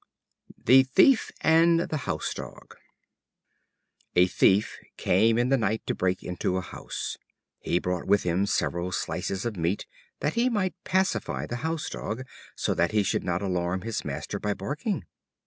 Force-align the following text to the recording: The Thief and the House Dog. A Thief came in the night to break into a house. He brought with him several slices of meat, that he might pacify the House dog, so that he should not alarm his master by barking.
The 0.65 0.81
Thief 0.81 1.31
and 1.41 1.81
the 1.81 2.09
House 2.09 2.33
Dog. 2.33 2.75
A 4.15 4.25
Thief 4.25 4.79
came 4.97 5.37
in 5.37 5.49
the 5.49 5.59
night 5.59 5.85
to 5.85 5.93
break 5.93 6.23
into 6.23 6.57
a 6.57 6.61
house. 6.61 7.19
He 7.59 7.77
brought 7.77 8.07
with 8.07 8.23
him 8.23 8.47
several 8.47 8.91
slices 8.91 9.45
of 9.45 9.57
meat, 9.57 9.85
that 10.19 10.33
he 10.33 10.49
might 10.49 10.73
pacify 10.85 11.45
the 11.45 11.57
House 11.57 11.87
dog, 11.87 12.23
so 12.55 12.73
that 12.73 12.93
he 12.93 13.03
should 13.03 13.23
not 13.23 13.43
alarm 13.43 13.81
his 13.81 14.03
master 14.03 14.39
by 14.39 14.55
barking. 14.55 15.05